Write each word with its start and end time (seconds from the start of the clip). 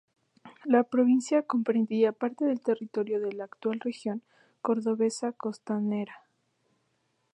La 0.65 0.81
provincia 0.81 1.43
comprendía 1.43 2.11
parte 2.11 2.43
del 2.45 2.59
territorio 2.59 3.19
de 3.19 3.33
la 3.33 3.43
actual 3.43 3.79
región 3.79 4.23
cordobesa 4.63 5.31
Costanera. 5.31 6.25